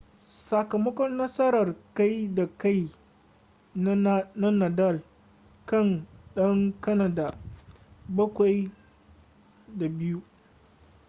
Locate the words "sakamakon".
0.47-1.11